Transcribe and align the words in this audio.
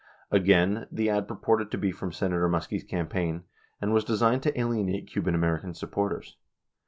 96 0.31 0.43
Again, 0.43 0.87
the 0.91 1.11
ad 1.11 1.27
purported 1.27 1.69
to 1.69 1.77
be 1.77 1.91
from 1.91 2.11
Senator 2.11 2.49
Muskie's 2.49 2.83
campaign, 2.83 3.43
and 3.79 3.93
was 3.93 4.03
designed 4.03 4.41
to 4.41 4.59
alienate 4.59 5.05
Cuban 5.11 5.35
American 5.35 5.75
supporters. 5.75 6.37